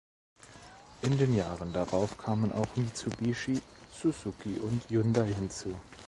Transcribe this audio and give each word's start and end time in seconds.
In 1.03 1.19
den 1.19 1.35
Jahren 1.35 1.73
darauf 1.73 2.17
kamen 2.17 2.51
auch 2.51 2.75
Mitsubishi, 2.75 3.61
Suzuki 3.91 4.55
und 4.57 4.81
Hyundai 4.89 5.31
hinzu. 5.31 5.75